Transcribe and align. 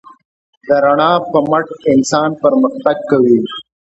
د 0.67 0.69
رڼا 0.83 1.11
په 1.31 1.37
مټ 1.49 1.67
انسان 1.93 2.29
پرمختګ 2.43 2.97
کوي. 3.09 3.39